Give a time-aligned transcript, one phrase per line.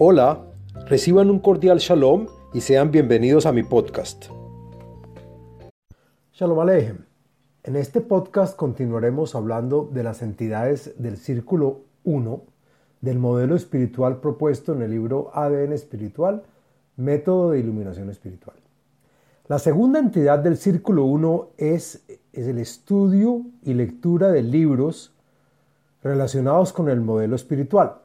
[0.00, 0.44] Hola,
[0.86, 4.26] reciban un cordial shalom y sean bienvenidos a mi podcast.
[6.32, 6.98] Shalom Aleichem.
[7.64, 12.44] En este podcast continuaremos hablando de las entidades del Círculo 1
[13.00, 16.44] del modelo espiritual propuesto en el libro ADN Espiritual,
[16.94, 18.56] Método de Iluminación Espiritual.
[19.48, 25.12] La segunda entidad del Círculo 1 es, es el estudio y lectura de libros
[26.04, 27.96] relacionados con el modelo espiritual.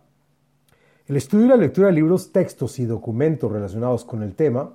[1.05, 4.71] El estudio y la lectura de libros, textos y documentos relacionados con el tema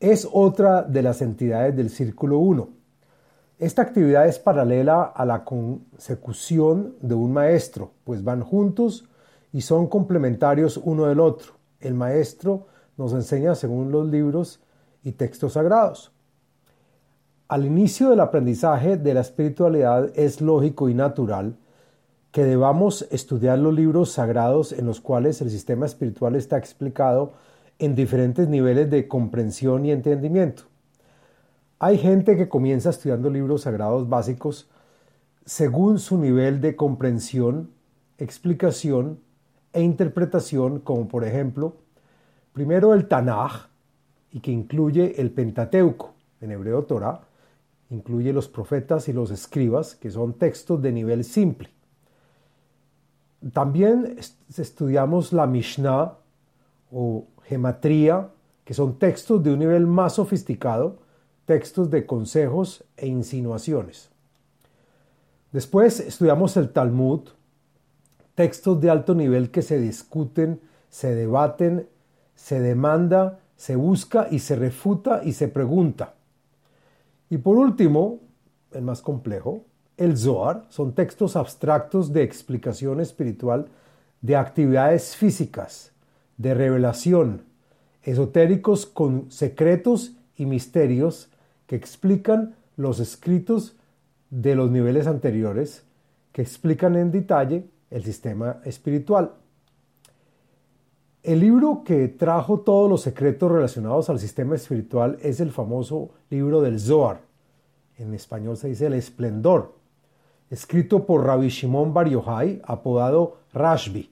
[0.00, 2.68] es otra de las entidades del Círculo 1.
[3.60, 9.08] Esta actividad es paralela a la consecución de un maestro, pues van juntos
[9.52, 11.52] y son complementarios uno del otro.
[11.78, 12.66] El maestro
[12.96, 14.60] nos enseña según los libros
[15.04, 16.10] y textos sagrados.
[17.46, 21.54] Al inicio del aprendizaje de la espiritualidad es lógico y natural
[22.32, 27.32] que debamos estudiar los libros sagrados en los cuales el sistema espiritual está explicado
[27.78, 30.64] en diferentes niveles de comprensión y entendimiento.
[31.78, 34.68] Hay gente que comienza estudiando libros sagrados básicos
[35.46, 37.70] según su nivel de comprensión,
[38.18, 39.18] explicación
[39.72, 41.76] e interpretación, como por ejemplo,
[42.52, 43.68] primero el Tanaj,
[44.30, 47.22] y que incluye el Pentateuco, en hebreo Torah,
[47.90, 51.70] incluye los profetas y los escribas, que son textos de nivel simple.
[53.52, 54.16] También
[54.56, 56.14] estudiamos la Mishnah
[56.92, 58.28] o gematría,
[58.64, 60.98] que son textos de un nivel más sofisticado,
[61.46, 64.10] textos de consejos e insinuaciones.
[65.52, 67.22] Después estudiamos el Talmud,
[68.34, 70.60] textos de alto nivel que se discuten,
[70.90, 71.88] se debaten,
[72.34, 76.14] se demanda, se busca y se refuta y se pregunta.
[77.30, 78.20] Y por último,
[78.72, 79.64] el más complejo,
[80.00, 83.66] el Zohar son textos abstractos de explicación espiritual
[84.22, 85.92] de actividades físicas,
[86.38, 87.42] de revelación,
[88.02, 91.28] esotéricos con secretos y misterios
[91.66, 93.76] que explican los escritos
[94.30, 95.84] de los niveles anteriores,
[96.32, 99.32] que explican en detalle el sistema espiritual.
[101.22, 106.62] El libro que trajo todos los secretos relacionados al sistema espiritual es el famoso libro
[106.62, 107.20] del Zohar.
[107.98, 109.79] En español se dice El Esplendor
[110.50, 114.10] escrito por Rabbi Shimon Bar Yochai, apodado Rashbi,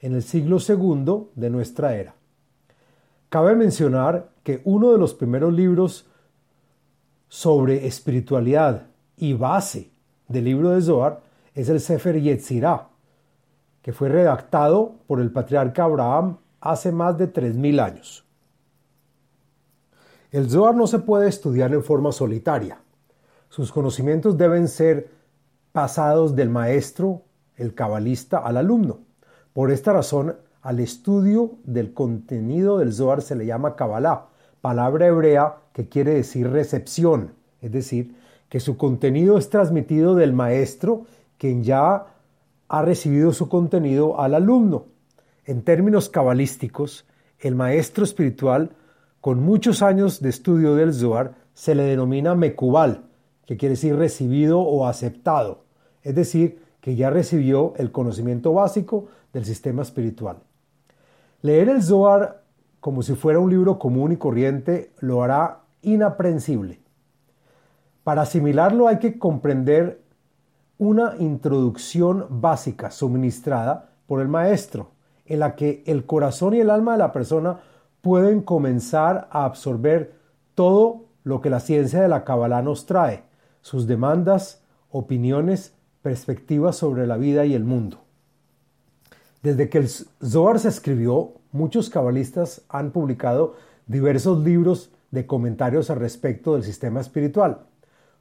[0.00, 2.14] en el siglo II de nuestra era.
[3.28, 6.06] Cabe mencionar que uno de los primeros libros
[7.28, 9.90] sobre espiritualidad y base
[10.28, 11.20] del libro de Zohar
[11.54, 12.88] es el Sefer Yetzirah,
[13.82, 18.24] que fue redactado por el patriarca Abraham hace más de 3.000 años.
[20.30, 22.80] El Zohar no se puede estudiar en forma solitaria.
[23.48, 25.15] Sus conocimientos deben ser
[25.76, 27.20] pasados del maestro,
[27.54, 29.00] el cabalista, al alumno.
[29.52, 34.28] Por esta razón, al estudio del contenido del Zohar se le llama Kabbalah,
[34.62, 38.16] palabra hebrea que quiere decir recepción, es decir,
[38.48, 41.04] que su contenido es transmitido del maestro,
[41.36, 42.06] quien ya
[42.68, 44.86] ha recibido su contenido al alumno.
[45.44, 47.04] En términos cabalísticos,
[47.38, 48.70] el maestro espiritual,
[49.20, 53.02] con muchos años de estudio del Zohar, se le denomina Mekubal,
[53.44, 55.65] que quiere decir recibido o aceptado
[56.06, 60.36] es decir, que ya recibió el conocimiento básico del sistema espiritual.
[61.42, 62.44] Leer el Zohar
[62.78, 66.78] como si fuera un libro común y corriente lo hará inaprensible.
[68.04, 70.00] Para asimilarlo hay que comprender
[70.78, 74.90] una introducción básica suministrada por el maestro,
[75.24, 77.58] en la que el corazón y el alma de la persona
[78.00, 80.14] pueden comenzar a absorber
[80.54, 83.24] todo lo que la ciencia de la Kabbalah nos trae,
[83.60, 84.62] sus demandas,
[84.92, 85.75] opiniones
[86.06, 88.04] perspectivas sobre la vida y el mundo.
[89.42, 93.56] Desde que el Zohar se escribió, muchos cabalistas han publicado
[93.88, 97.62] diversos libros de comentarios al respecto del sistema espiritual.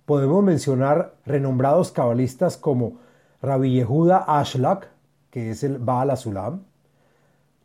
[0.08, 2.98] Podemos mencionar renombrados cabalistas como
[3.44, 4.90] Rabbi Yehuda Ashlak,
[5.30, 6.64] que es el Baal Azulam,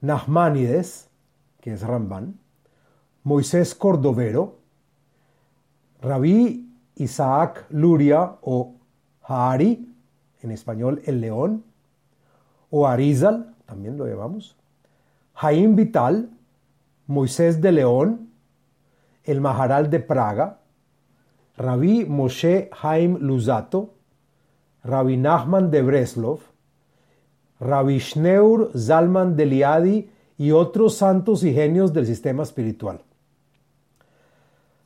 [0.02, 1.08] Nachmanides,
[1.62, 2.38] que es Ramban,
[3.25, 4.58] Moisés Cordovero,
[6.02, 8.75] Rabbi Isaac Luria o
[9.22, 9.87] Haari,
[10.42, 11.64] en español El León,
[12.70, 14.56] o Arizal, también lo llevamos,
[15.34, 16.31] Jaim Vital,
[17.06, 18.31] Moisés de León,
[19.25, 20.60] el Maharal de Praga,
[21.56, 23.94] Rabí Moshe Haim Luzato,
[24.84, 26.40] Rabbi Nachman de Breslov,
[27.60, 33.02] Rabbi Schneur Zalman de Liadi y otros santos y genios del sistema espiritual.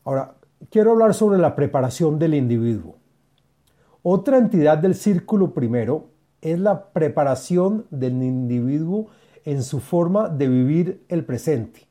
[0.05, 0.35] Ahora,
[0.71, 2.97] quiero hablar sobre la preparación del individuo.
[4.07, 6.11] Otra entidad del círculo primero
[6.43, 9.07] es la preparación del individuo
[9.47, 11.87] en su forma de vivir el presente.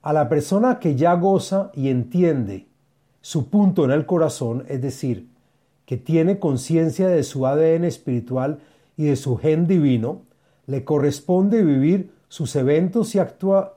[0.00, 2.68] A la persona que ya goza y entiende
[3.20, 5.28] su punto en el corazón, es decir,
[5.86, 8.60] que tiene conciencia de su ADN espiritual
[8.96, 10.22] y de su gen divino,
[10.66, 13.18] le corresponde vivir sus eventos y,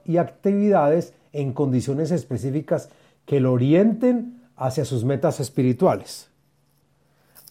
[0.06, 2.90] y actividades en condiciones específicas
[3.26, 6.30] que lo orienten hacia sus metas espirituales.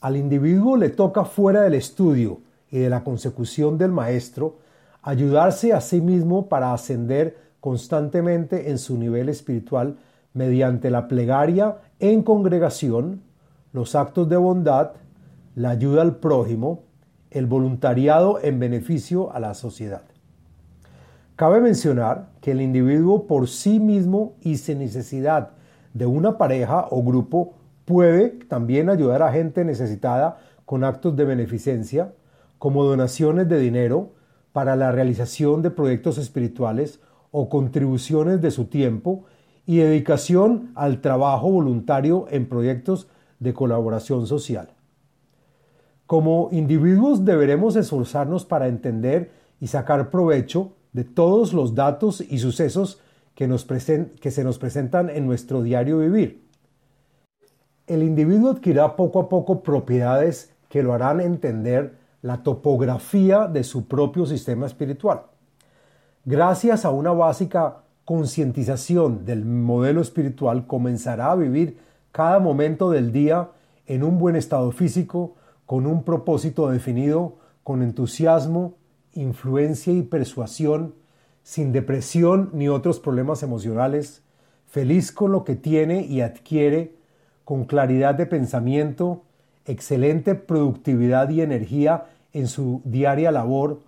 [0.05, 4.59] Al individuo le toca fuera del estudio y de la consecución del maestro
[5.01, 9.97] ayudarse a sí mismo para ascender constantemente en su nivel espiritual
[10.35, 13.23] mediante la plegaria en congregación,
[13.73, 14.91] los actos de bondad,
[15.55, 16.83] la ayuda al prójimo,
[17.31, 20.03] el voluntariado en beneficio a la sociedad.
[21.35, 25.53] Cabe mencionar que el individuo por sí mismo y sin necesidad
[25.95, 27.55] de una pareja o grupo
[27.85, 32.13] puede también ayudar a gente necesitada con actos de beneficencia,
[32.59, 34.13] como donaciones de dinero
[34.53, 37.01] para la realización de proyectos espirituales
[37.31, 39.25] o contribuciones de su tiempo
[39.67, 43.09] y dedicación al trabajo voluntario en proyectos
[43.41, 44.69] de colaboración social.
[46.07, 53.01] Como individuos deberemos esforzarnos para entender y sacar provecho de todos los datos y sucesos
[53.35, 56.44] que, nos que se nos presentan en nuestro diario vivir.
[57.87, 63.87] El individuo adquirirá poco a poco propiedades que lo harán entender la topografía de su
[63.87, 65.23] propio sistema espiritual.
[66.25, 71.79] Gracias a una básica concientización del modelo espiritual, comenzará a vivir
[72.13, 73.51] cada momento del día
[73.87, 75.35] en un buen estado físico,
[75.67, 78.75] con un propósito definido, con entusiasmo,
[79.13, 80.95] influencia y persuasión,
[81.43, 84.23] sin depresión ni otros problemas emocionales,
[84.67, 86.97] feliz con lo que tiene y adquiere,
[87.45, 89.23] con claridad de pensamiento,
[89.67, 93.81] excelente productividad y energía en su diaria labor,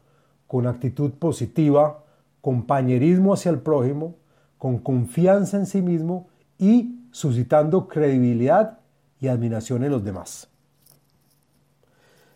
[0.46, 2.04] con actitud positiva,
[2.40, 4.14] compañerismo hacia el prójimo,
[4.58, 8.78] con confianza en sí mismo y suscitando credibilidad
[9.20, 10.48] y admiración en los demás.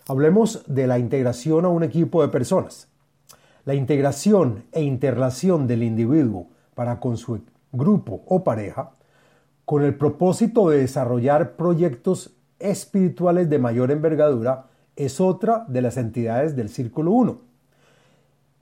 [0.08, 2.88] Hablemos de la integración a un equipo de personas.
[3.64, 7.40] La integración e interrelación del individuo para con su
[7.72, 8.90] grupo o pareja
[9.70, 16.56] con el propósito de desarrollar proyectos espirituales de mayor envergadura es otra de las entidades
[16.56, 17.40] del Círculo 1.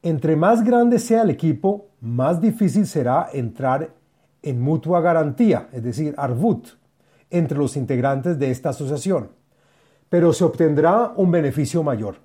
[0.03, 3.95] Entre más grande sea el equipo, más difícil será entrar
[4.43, 6.77] en mutua garantía, es decir, Arvut,
[7.31, 9.31] entre los integrantes de esta asociación,
[10.11, 12.17] pero se obtendrá un beneficio mayor.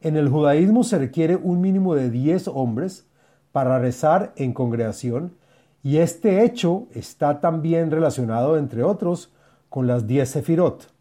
[0.00, 3.06] En el judaísmo se requiere un mínimo de 10 hombres
[3.52, 5.34] para rezar en congregación
[5.82, 9.32] y este hecho está también relacionado, entre otros,
[9.68, 10.92] con las 10 sefirot.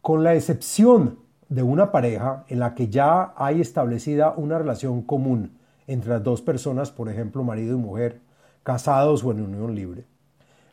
[0.00, 1.18] Con la excepción
[1.48, 6.42] de una pareja en la que ya hay establecida una relación común entre las dos
[6.42, 8.20] personas, por ejemplo, marido y mujer,
[8.62, 10.04] casados o en unión libre,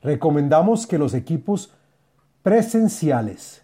[0.02, 1.72] recomendamos que los equipos
[2.42, 3.64] presenciales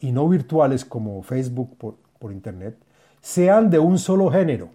[0.00, 2.76] y no virtuales como Facebook por, por Internet,
[3.20, 4.70] sean de un solo género,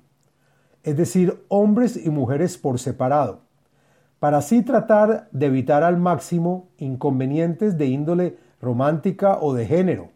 [0.84, 3.42] es decir, hombres y mujeres por separado,
[4.20, 10.10] para así tratar de evitar al máximo inconvenientes de índole romántica o de género,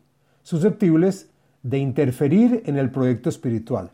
[0.43, 1.29] susceptibles
[1.63, 3.91] de interferir en el proyecto espiritual.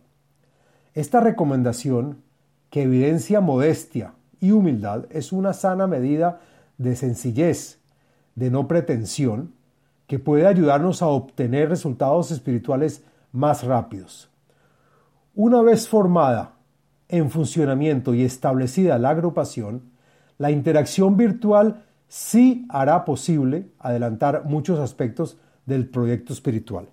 [0.94, 2.24] Esta recomendación,
[2.70, 6.40] que evidencia modestia y humildad, es una sana medida
[6.78, 7.80] de sencillez,
[8.36, 9.54] de no pretensión,
[10.08, 14.30] que puede ayudarnos a obtener resultados espirituales más rápidos.
[15.36, 16.54] Una vez formada,
[17.10, 19.84] en funcionamiento y establecida la agrupación,
[20.38, 26.90] la interacción virtual sí hará posible adelantar muchos aspectos del proyecto espiritual.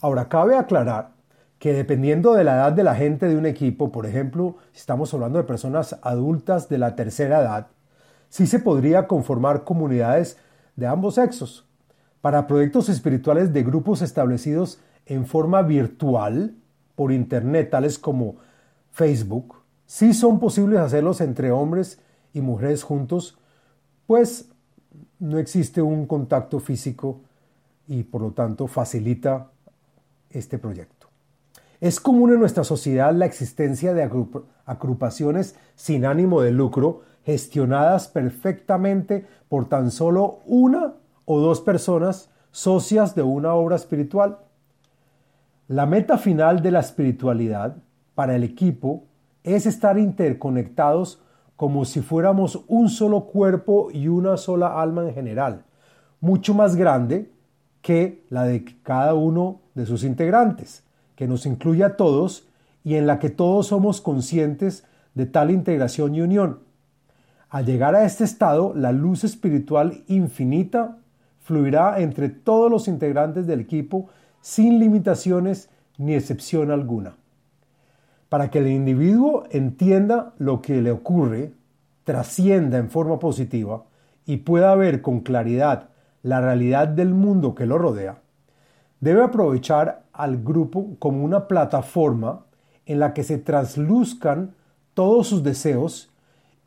[0.00, 1.10] Ahora, cabe aclarar
[1.58, 5.12] que dependiendo de la edad de la gente de un equipo, por ejemplo, si estamos
[5.12, 7.66] hablando de personas adultas de la tercera edad,
[8.30, 10.38] sí se podría conformar comunidades
[10.76, 11.66] de ambos sexos.
[12.22, 16.54] Para proyectos espirituales de grupos establecidos en forma virtual
[16.94, 18.36] por Internet, tales como
[18.92, 19.56] Facebook,
[19.86, 22.00] sí son posibles hacerlos entre hombres
[22.32, 23.38] y mujeres juntos,
[24.06, 24.48] pues
[25.18, 27.20] no existe un contacto físico
[27.86, 29.50] y por lo tanto facilita
[30.30, 31.08] este proyecto.
[31.80, 34.08] Es común en nuestra sociedad la existencia de
[34.66, 40.94] agrupaciones sin ánimo de lucro gestionadas perfectamente por tan solo una
[41.24, 44.38] o dos personas socias de una obra espiritual.
[45.68, 47.76] La meta final de la espiritualidad
[48.14, 49.04] para el equipo
[49.44, 51.22] es estar interconectados
[51.56, 55.64] como si fuéramos un solo cuerpo y una sola alma en general,
[56.20, 57.30] mucho más grande
[57.82, 60.84] que la de cada uno de sus integrantes,
[61.16, 62.48] que nos incluye a todos
[62.82, 66.60] y en la que todos somos conscientes de tal integración y unión.
[67.50, 70.98] Al llegar a este estado, la luz espiritual infinita
[71.40, 74.08] fluirá entre todos los integrantes del equipo
[74.40, 77.16] sin limitaciones ni excepción alguna.
[78.30, 81.52] Para que el individuo entienda lo que le ocurre,
[82.04, 83.82] trascienda en forma positiva
[84.24, 85.88] y pueda ver con claridad
[86.22, 88.20] la realidad del mundo que lo rodea,
[89.00, 92.44] debe aprovechar al grupo como una plataforma
[92.86, 94.54] en la que se trasluzcan
[94.94, 96.10] todos sus deseos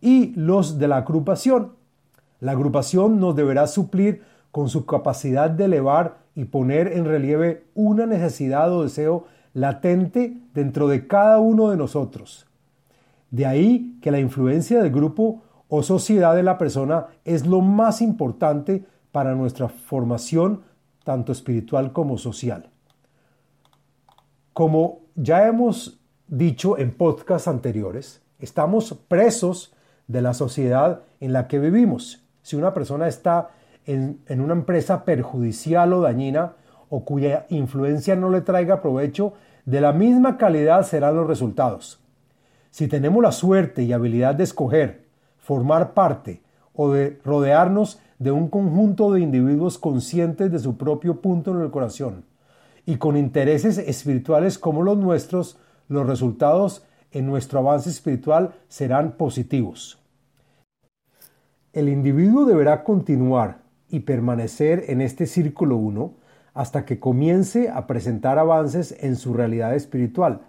[0.02, 1.72] y los de la agrupación.
[2.42, 8.06] La agrupación nos deberá suplir con su capacidad de elevar y poner en relieve una
[8.06, 12.48] necesidad o deseo latente dentro de cada uno de nosotros.
[13.32, 18.02] De ahí que la influencia del grupo o sociedad de la persona es lo más
[18.02, 20.62] importante para nuestra formación
[21.04, 22.70] tanto espiritual como social.
[24.54, 29.74] Como ya hemos dicho en podcasts anteriores, estamos presos
[30.08, 32.24] de la sociedad en la que vivimos.
[32.42, 33.50] Si una persona está
[33.86, 36.54] en, en, una empresa perjudicial o dañina
[36.96, 39.34] o cuya influencia no le traiga provecho,
[39.66, 42.00] de la misma calidad serán los resultados.
[42.70, 45.04] Si tenemos la suerte y habilidad de escoger,
[45.40, 46.44] formar parte
[46.76, 51.72] o de rodearnos de un conjunto de individuos conscientes de su propio punto en el
[51.72, 52.26] corazón
[52.86, 55.58] y con intereses espirituales como los nuestros,
[55.88, 59.98] los resultados en nuestro avance espiritual serán positivos.
[61.74, 66.22] El individuo deberá continuar y permanecer en este círculo 1
[66.54, 70.42] hasta que comience a presentar avances en su realidad espiritual,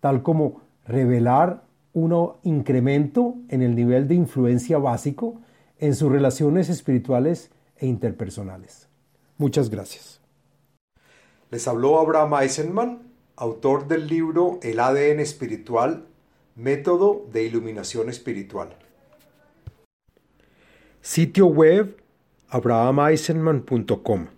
[0.00, 5.40] tal como revelar un incremento en el nivel de influencia básico
[5.78, 8.88] en sus relaciones espirituales e interpersonales.
[9.38, 10.20] Muchas gracias.
[11.50, 13.02] Les habló Abraham Eisenman,
[13.36, 16.06] autor del libro El ADN espiritual,
[16.56, 18.76] método de iluminación espiritual.
[21.00, 21.96] Sitio web
[22.48, 24.33] abrahameisenman.com